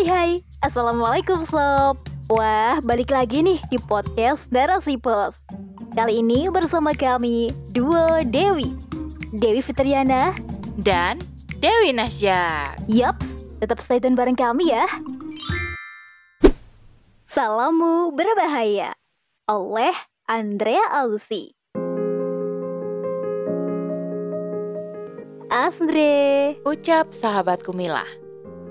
[0.00, 0.32] Hai hai,
[0.64, 2.00] Assalamualaikum Sob.
[2.32, 5.36] Wah, balik lagi nih di podcast Narasi Pos
[5.92, 8.72] Kali ini bersama kami, Duo Dewi.
[9.36, 10.32] Dewi Fitriana.
[10.80, 11.20] Dan
[11.60, 12.72] Dewi Nasya.
[12.88, 13.28] Yups,
[13.60, 14.88] tetap stay tune bareng kami ya.
[17.28, 18.96] Salamu berbahaya.
[19.52, 19.92] Oleh
[20.24, 21.52] Andrea Ausi
[25.52, 28.29] Asndre Ucap sahabatku Mila.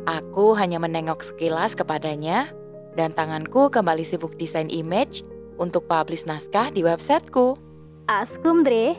[0.10, 2.50] Aku hanya menengok sekilas kepadanya
[2.98, 5.22] dan tanganku kembali sibuk desain image
[5.62, 7.54] untuk publish naskah di websiteku.
[8.10, 8.98] Askum Dre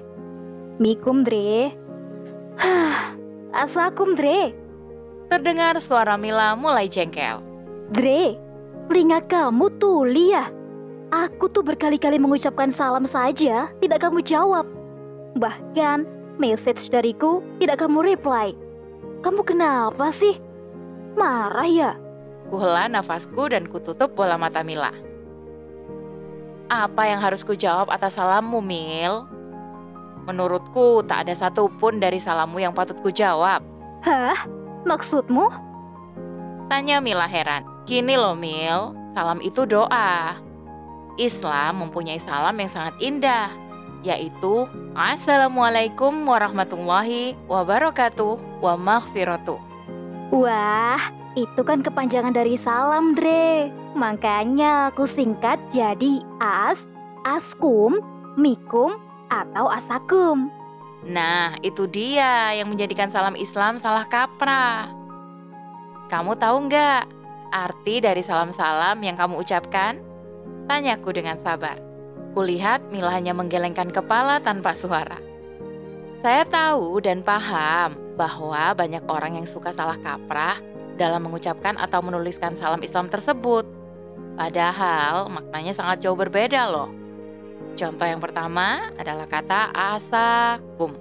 [0.78, 1.74] Mikum Dre
[2.62, 3.18] Hah,
[3.50, 4.54] Asakum Dre
[5.34, 7.42] Terdengar suara Mila mulai jengkel.
[7.90, 8.38] Dre,
[8.86, 10.46] telinga kamu tuli ya?
[11.10, 14.62] Aku tuh berkali-kali mengucapkan salam saja, tidak kamu jawab.
[15.34, 16.06] Bahkan,
[16.38, 18.54] message dariku tidak kamu reply.
[19.26, 20.38] Kamu kenapa sih?
[21.18, 21.92] Marah ya?
[22.50, 24.90] Kuhela nafasku dan kututup bola mata Mila.
[26.70, 29.26] Apa yang harus ku jawab atas salammu, Mil?
[30.26, 33.62] Menurutku tak ada satupun dari salammu yang patut ku jawab.
[34.06, 34.46] Hah?
[34.86, 35.50] Maksudmu?
[36.70, 37.66] Tanya Mila heran.
[37.90, 40.38] Gini loh Mil, salam itu doa.
[41.18, 43.50] Islam mempunyai salam yang sangat indah,
[44.06, 49.69] yaitu Assalamualaikum warahmatullahi wabarakatuh wa maghfiratuh.
[50.30, 53.66] Wah, itu kan kepanjangan dari salam, Dre.
[53.98, 56.86] Makanya aku singkat jadi as,
[57.26, 57.98] askum,
[58.38, 58.94] mikum,
[59.30, 60.50] atau asakum.
[61.02, 64.90] Nah, itu dia yang menjadikan salam Islam salah kaprah.
[66.10, 67.02] Kamu tahu nggak
[67.50, 69.98] arti dari salam-salam yang kamu ucapkan?
[70.70, 71.78] Tanyaku dengan sabar.
[72.38, 75.18] Kulihat Mila hanya menggelengkan kepala tanpa suara.
[76.22, 80.60] Saya tahu dan paham bahwa banyak orang yang suka salah kaprah
[81.00, 83.64] dalam mengucapkan atau menuliskan salam Islam tersebut.
[84.36, 86.92] Padahal maknanya sangat jauh berbeda loh.
[87.80, 90.92] Contoh yang pertama adalah kata asakum.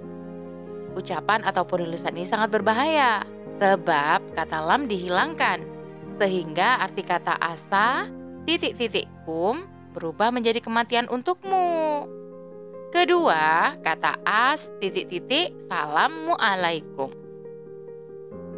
[0.96, 3.28] Ucapan atau penulisan ini sangat berbahaya
[3.60, 5.60] sebab kata lam dihilangkan
[6.16, 8.08] sehingga arti kata asa
[8.48, 12.08] titik-titik kum berubah menjadi kematian untukmu.
[12.90, 17.14] Kedua, kata as titik-titik salammu alaikum.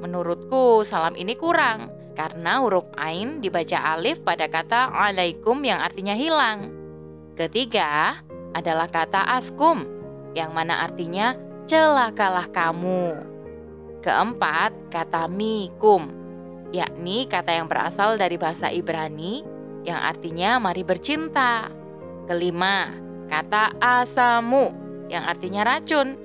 [0.00, 6.72] Menurutku salam ini kurang karena huruf ain dibaca alif pada kata alaikum yang artinya hilang.
[7.36, 8.24] Ketiga
[8.56, 9.84] adalah kata askum
[10.32, 11.36] yang mana artinya
[11.68, 13.20] celakalah kamu.
[14.00, 16.08] Keempat, kata mikum,
[16.72, 19.44] yakni kata yang berasal dari bahasa Ibrani
[19.84, 21.68] yang artinya mari bercinta.
[22.24, 24.76] Kelima, kata asamu
[25.08, 26.20] yang artinya racun.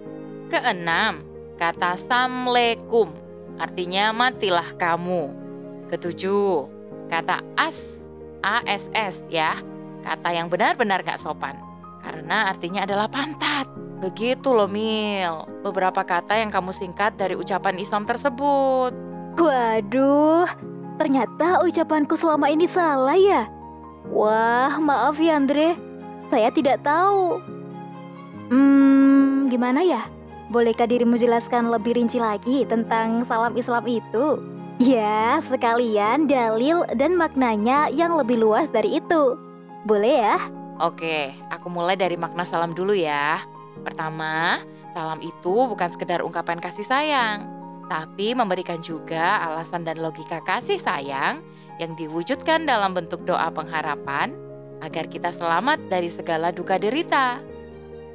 [0.52, 1.24] Keenam,
[1.56, 3.16] kata samlekum
[3.56, 5.32] artinya matilah kamu.
[5.88, 6.68] Ketujuh,
[7.08, 7.76] kata as,
[8.44, 9.56] ass ya,
[10.04, 11.56] kata yang benar-benar gak sopan.
[12.04, 13.72] Karena artinya adalah pantat.
[14.04, 18.92] Begitu loh Mil, beberapa kata yang kamu singkat dari ucapan Islam tersebut.
[19.40, 20.48] Waduh,
[21.00, 23.48] ternyata ucapanku selama ini salah ya?
[24.12, 25.87] Wah, maaf ya Andre,
[26.28, 27.40] saya tidak tahu.
[28.48, 30.08] Hmm, gimana ya?
[30.48, 34.40] Bolehkah dirimu jelaskan lebih rinci lagi tentang salam Islam itu?
[34.80, 39.36] Ya, sekalian dalil dan maknanya yang lebih luas dari itu.
[39.84, 40.38] Boleh ya?
[40.78, 43.42] Oke, aku mulai dari makna salam dulu ya.
[43.82, 44.62] Pertama,
[44.94, 47.50] salam itu bukan sekedar ungkapan kasih sayang,
[47.90, 51.42] tapi memberikan juga alasan dan logika kasih sayang
[51.82, 54.47] yang diwujudkan dalam bentuk doa pengharapan
[54.82, 57.42] agar kita selamat dari segala duka derita.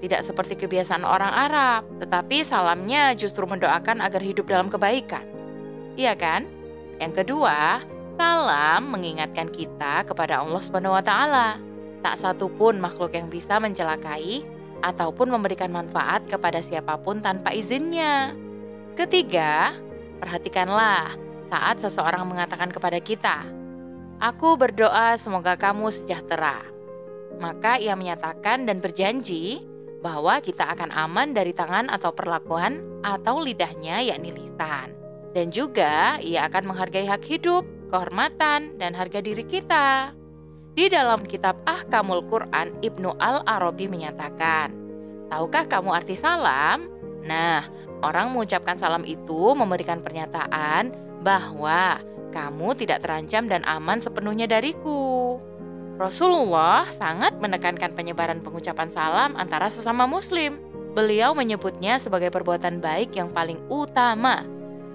[0.02, 5.22] Tidak seperti kebiasaan orang Arab, tetapi salamnya justru mendoakan agar hidup dalam kebaikan.
[5.94, 6.50] Iya kan?
[6.98, 7.82] Yang kedua,
[8.18, 11.48] salam mengingatkan kita kepada Allah Subhanahu wa taala.
[12.02, 14.42] Tak satu pun makhluk yang bisa mencelakai
[14.82, 18.34] ataupun memberikan manfaat kepada siapa pun tanpa izinnya.
[18.98, 19.78] Ketiga,
[20.18, 21.14] perhatikanlah
[21.46, 23.46] saat seseorang mengatakan kepada kita,
[24.22, 26.62] "Aku berdoa semoga kamu sejahtera."
[27.42, 29.66] Maka ia menyatakan dan berjanji
[30.02, 34.94] bahwa kita akan aman dari tangan atau perlakuan atau lidahnya yakni lisan.
[35.32, 40.12] Dan juga ia akan menghargai hak hidup, kehormatan, dan harga diri kita.
[40.76, 44.72] Di dalam kitab Ahkamul Quran, Ibnu Al-Arabi menyatakan,
[45.32, 46.88] Tahukah kamu arti salam?
[47.24, 47.64] Nah,
[48.04, 50.92] orang mengucapkan salam itu memberikan pernyataan
[51.24, 52.00] bahwa
[52.32, 55.38] kamu tidak terancam dan aman sepenuhnya dariku.
[56.00, 60.58] Rasulullah sangat menekankan penyebaran pengucapan salam antara sesama muslim.
[60.96, 64.44] Beliau menyebutnya sebagai perbuatan baik yang paling utama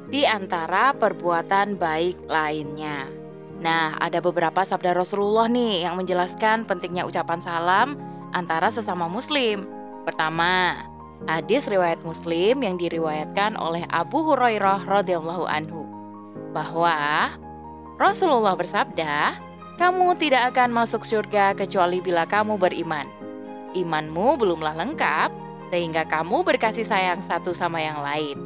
[0.10, 3.10] di antara perbuatan baik lainnya.
[3.58, 7.88] Nah, ada beberapa sabda Rasulullah nih yang menjelaskan pentingnya ucapan salam
[8.36, 9.66] antara sesama muslim.
[10.06, 10.86] Pertama,
[11.26, 15.97] hadis riwayat Muslim yang diriwayatkan oleh Abu Hurairah radhiyallahu anhu
[16.52, 17.32] bahwa
[17.98, 19.40] Rasulullah bersabda,
[19.82, 23.10] "Kamu tidak akan masuk surga kecuali bila kamu beriman.
[23.74, 25.30] Imanmu belumlah lengkap
[25.70, 28.40] sehingga kamu berkasih sayang satu sama yang lain.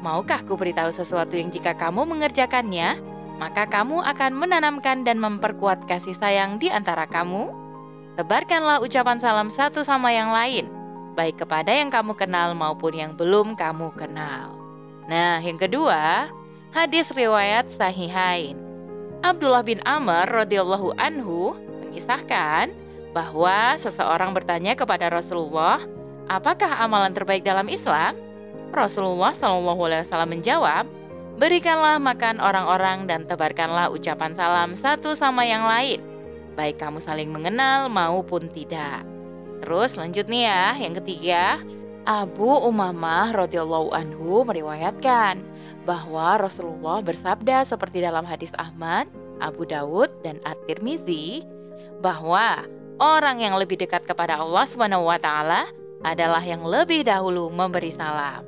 [0.00, 2.96] Maukah ku beritahu sesuatu yang jika kamu mengerjakannya,
[3.36, 7.52] maka kamu akan menanamkan dan memperkuat kasih sayang di antara kamu.
[8.16, 10.68] Tebarkanlah ucapan salam satu sama yang lain,
[11.16, 14.56] baik kepada yang kamu kenal maupun yang belum kamu kenal.
[15.08, 16.28] Nah, yang kedua,
[16.70, 18.54] hadis riwayat Sahihain.
[19.20, 22.72] Abdullah bin Amr radhiyallahu anhu mengisahkan
[23.10, 25.82] bahwa seseorang bertanya kepada Rasulullah,
[26.30, 28.16] "Apakah amalan terbaik dalam Islam?"
[28.70, 30.86] Rasulullah SAW menjawab,
[31.40, 35.96] Berikanlah makan orang-orang dan tebarkanlah ucapan salam satu sama yang lain,
[36.52, 39.08] baik kamu saling mengenal maupun tidak.
[39.64, 41.56] Terus lanjut nih ya, yang ketiga,
[42.04, 45.40] Abu Umamah radhiyallahu anhu meriwayatkan
[45.88, 49.08] bahwa Rasulullah bersabda seperti dalam hadis Ahmad,
[49.40, 51.44] Abu Dawud dan At-Tirmizi
[52.04, 52.64] bahwa
[53.00, 55.68] orang yang lebih dekat kepada Allah Subhanahu wa taala
[56.04, 58.44] adalah yang lebih dahulu memberi salam.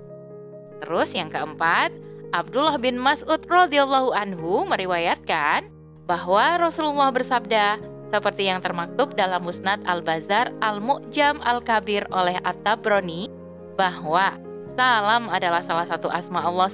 [0.84, 1.92] Terus yang keempat,
[2.32, 5.68] Abdullah bin Mas'ud radhiyallahu anhu meriwayatkan
[6.08, 7.80] bahwa Rasulullah bersabda
[8.12, 13.32] seperti yang termaktub dalam Musnad Al-Bazar Al-Mu'jam Al-Kabir oleh At-Tabrani
[13.76, 14.36] bahwa
[14.76, 16.68] salam adalah salah satu asma Allah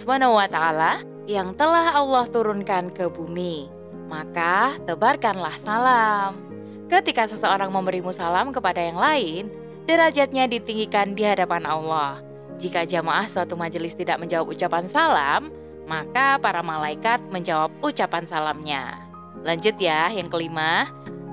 [0.48, 0.92] taala
[1.28, 3.68] yang telah Allah turunkan ke bumi.
[4.08, 6.40] Maka tebarkanlah salam.
[6.88, 9.52] Ketika seseorang memberimu salam kepada yang lain,
[9.84, 12.24] derajatnya ditinggikan di hadapan Allah.
[12.56, 15.52] Jika jamaah suatu majelis tidak menjawab ucapan salam,
[15.84, 18.96] maka para malaikat menjawab ucapan salamnya.
[19.44, 20.88] Lanjut ya, yang kelima,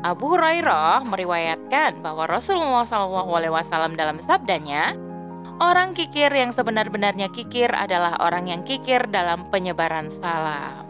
[0.06, 4.94] Abu Hurairah meriwayatkan bahwa Rasulullah SAW dalam sabdanya,
[5.62, 10.88] orang kikir yang sebenar-benarnya kikir adalah orang yang kikir dalam penyebaran salam.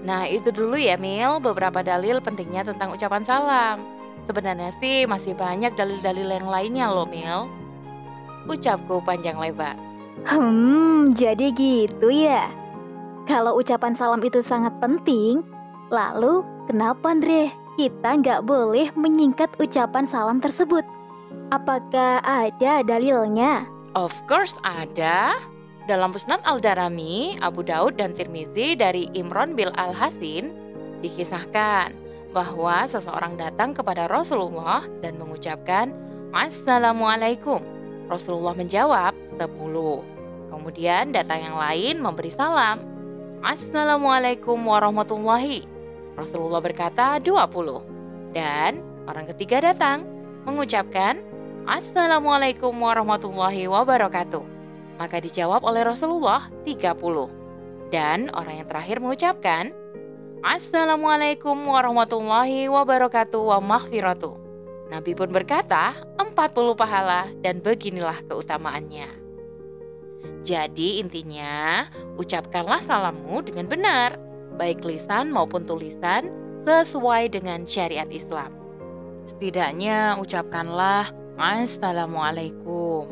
[0.00, 3.76] Nah itu dulu ya Mil, beberapa dalil pentingnya tentang ucapan salam.
[4.24, 7.60] Sebenarnya sih masih banyak dalil-dalil yang lainnya loh Mil
[8.48, 9.76] ucapku panjang lebar.
[10.24, 12.48] Hmm, jadi gitu ya.
[13.28, 15.44] Kalau ucapan salam itu sangat penting,
[15.92, 20.82] lalu kenapa Andre kita nggak boleh menyingkat ucapan salam tersebut?
[21.50, 23.66] Apakah ada dalilnya?
[23.98, 25.34] Of course ada.
[25.90, 30.54] Dalam Musnad Al-Darami, Abu Daud dan Tirmizi dari Imron bil Al-Hasin
[31.02, 31.90] dikisahkan
[32.30, 35.90] bahwa seseorang datang kepada Rasulullah dan mengucapkan
[36.30, 37.58] Assalamualaikum
[38.06, 40.54] Rasulullah menjawab, 10.
[40.54, 42.82] Kemudian datang yang lain memberi salam.
[43.42, 45.66] Assalamualaikum warahmatullahi.
[46.14, 48.38] Rasulullah berkata 20.
[48.38, 50.06] Dan orang ketiga datang
[50.46, 51.22] mengucapkan
[51.70, 54.42] Assalamualaikum warahmatullahi wabarakatuh.
[54.98, 57.94] Maka dijawab oleh Rasulullah 30.
[57.94, 59.70] Dan orang yang terakhir mengucapkan
[60.42, 63.62] Assalamualaikum warahmatullahi wabarakatuh wa.
[64.90, 69.06] Nabi pun berkata, 40 pahala dan beginilah keutamaannya.
[70.42, 71.86] Jadi intinya,
[72.18, 74.18] ucapkanlah salammu dengan benar,
[74.58, 76.34] baik lisan maupun tulisan,
[76.66, 78.58] sesuai dengan syariat Islam.
[79.30, 83.08] Setidaknya ucapkanlah Assalamualaikum.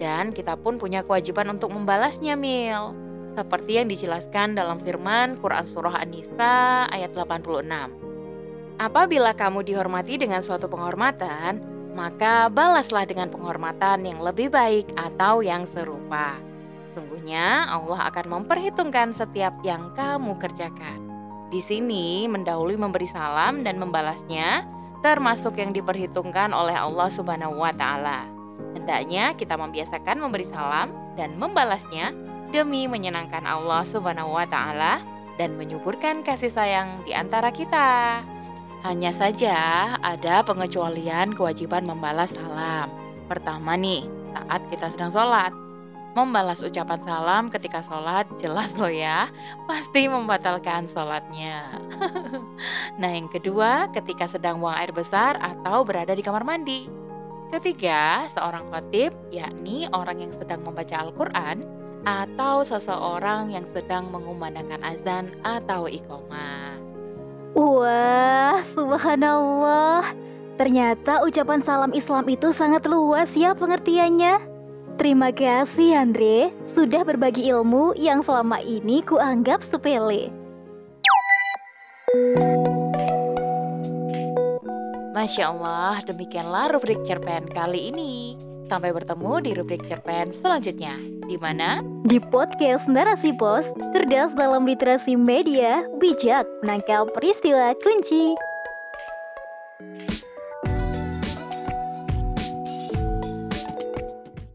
[0.00, 2.96] Dan kita pun punya kewajiban untuk membalasnya, Mil.
[3.36, 7.68] Seperti yang dijelaskan dalam firman Quran Surah An-Nisa ayat 86.
[8.80, 11.60] Apabila kamu dihormati dengan suatu penghormatan,
[11.92, 16.32] maka balaslah dengan penghormatan yang lebih baik atau yang serupa.
[16.96, 21.12] Sungguhnya Allah akan memperhitungkan setiap yang kamu kerjakan.
[21.52, 24.64] Di sini mendahului memberi salam dan membalasnya
[25.06, 28.26] termasuk yang diperhitungkan oleh Allah Subhanahu wa taala.
[28.74, 32.10] Hendaknya kita membiasakan memberi salam dan membalasnya
[32.50, 34.98] demi menyenangkan Allah Subhanahu wa taala
[35.38, 38.18] dan menyuburkan kasih sayang di antara kita.
[38.82, 42.90] Hanya saja ada pengecualian kewajiban membalas salam.
[43.30, 45.65] Pertama nih, saat kita sedang sholat.
[46.16, 49.28] Membalas ucapan salam ketika sholat jelas loh ya,
[49.68, 51.76] pasti membatalkan sholatnya.
[53.00, 56.88] nah yang kedua, ketika sedang buang air besar atau berada di kamar mandi.
[57.52, 61.68] Ketiga, seorang khotib, yakni orang yang sedang membaca Al-Quran,
[62.08, 66.80] atau seseorang yang sedang mengumandangkan azan atau iqomah.
[67.52, 70.16] Wah, subhanallah.
[70.56, 74.55] Ternyata ucapan salam Islam itu sangat luas ya pengertiannya.
[74.96, 80.32] Terima kasih Andre, sudah berbagi ilmu yang selama ini kuanggap sepele.
[85.12, 88.40] Masya Allah, demikianlah rubrik cerpen kali ini.
[88.72, 90.96] Sampai bertemu di rubrik cerpen selanjutnya.
[91.28, 91.84] Di mana?
[92.08, 98.32] Di podcast Narasi Pos, cerdas dalam literasi media, bijak menangkap peristiwa kunci.